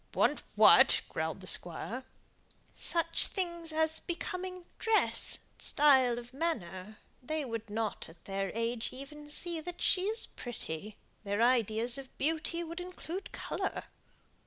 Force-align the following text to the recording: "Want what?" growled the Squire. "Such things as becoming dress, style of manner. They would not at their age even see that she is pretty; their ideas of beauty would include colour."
"Want 0.15 0.41
what?" 0.55 1.01
growled 1.09 1.41
the 1.41 1.45
Squire. 1.45 2.05
"Such 2.73 3.27
things 3.27 3.71
as 3.71 3.99
becoming 3.99 4.65
dress, 4.79 5.41
style 5.59 6.17
of 6.17 6.33
manner. 6.33 6.97
They 7.21 7.45
would 7.45 7.69
not 7.69 8.09
at 8.09 8.25
their 8.25 8.51
age 8.55 8.89
even 8.91 9.29
see 9.29 9.61
that 9.61 9.79
she 9.79 10.05
is 10.05 10.25
pretty; 10.25 10.97
their 11.23 11.43
ideas 11.43 11.99
of 11.99 12.17
beauty 12.17 12.63
would 12.63 12.79
include 12.79 13.31
colour." 13.31 13.83